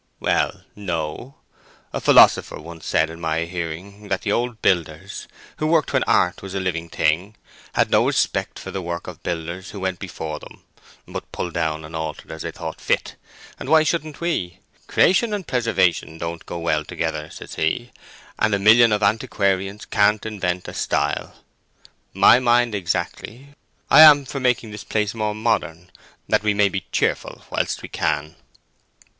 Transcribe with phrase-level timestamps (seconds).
[0.19, 1.35] "Well, no.
[1.93, 5.27] A philosopher once said in my hearing that the old builders,
[5.57, 7.35] who worked when art was a living thing,
[7.73, 10.63] had no respect for the work of builders who went before them,
[11.07, 13.15] but pulled down and altered as they thought fit;
[13.59, 14.57] and why shouldn't we?
[14.87, 17.91] 'Creation and preservation don't do well together,' says he,
[18.39, 21.43] 'and a million of antiquarians can't invent a style.'
[22.11, 23.49] My mind exactly.
[23.91, 25.91] I am for making this place more modern,
[26.27, 28.35] that we may be cheerful whilst we can."